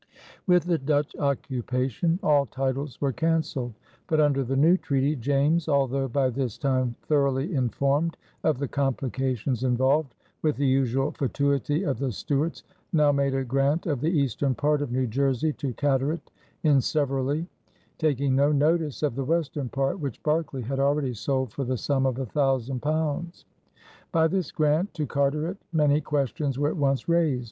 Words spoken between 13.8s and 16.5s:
of the eastern part of New Jersey to Carteret